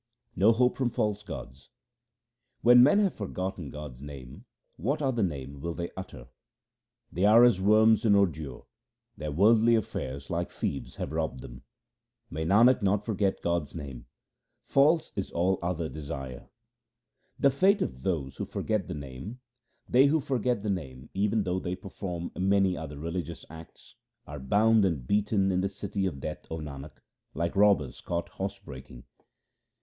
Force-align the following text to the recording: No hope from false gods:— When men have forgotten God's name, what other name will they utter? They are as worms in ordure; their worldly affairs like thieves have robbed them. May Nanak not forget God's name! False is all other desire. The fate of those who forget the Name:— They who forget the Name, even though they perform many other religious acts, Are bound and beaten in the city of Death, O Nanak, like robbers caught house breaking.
No 0.35 0.51
hope 0.51 0.77
from 0.77 0.89
false 0.89 1.21
gods:— 1.21 1.69
When 2.63 2.81
men 2.81 2.97
have 3.01 3.13
forgotten 3.13 3.69
God's 3.69 4.01
name, 4.01 4.45
what 4.75 4.99
other 4.99 5.21
name 5.21 5.61
will 5.61 5.75
they 5.75 5.91
utter? 5.95 6.29
They 7.11 7.23
are 7.23 7.43
as 7.43 7.61
worms 7.61 8.03
in 8.03 8.15
ordure; 8.15 8.63
their 9.15 9.31
worldly 9.31 9.75
affairs 9.75 10.31
like 10.31 10.49
thieves 10.49 10.95
have 10.95 11.11
robbed 11.11 11.43
them. 11.43 11.61
May 12.31 12.43
Nanak 12.45 12.81
not 12.81 13.05
forget 13.05 13.43
God's 13.43 13.75
name! 13.75 14.07
False 14.65 15.11
is 15.15 15.29
all 15.31 15.59
other 15.61 15.87
desire. 15.87 16.49
The 17.37 17.51
fate 17.51 17.83
of 17.83 18.01
those 18.01 18.37
who 18.37 18.45
forget 18.45 18.87
the 18.87 18.95
Name:— 18.95 19.39
They 19.87 20.07
who 20.07 20.19
forget 20.19 20.63
the 20.63 20.71
Name, 20.71 21.11
even 21.13 21.43
though 21.43 21.59
they 21.59 21.75
perform 21.75 22.31
many 22.35 22.75
other 22.75 22.97
religious 22.97 23.45
acts, 23.51 23.93
Are 24.25 24.39
bound 24.39 24.83
and 24.83 25.05
beaten 25.05 25.51
in 25.51 25.61
the 25.61 25.69
city 25.69 26.07
of 26.07 26.19
Death, 26.19 26.47
O 26.49 26.57
Nanak, 26.57 27.03
like 27.35 27.55
robbers 27.55 28.01
caught 28.01 28.29
house 28.29 28.57
breaking. 28.57 29.03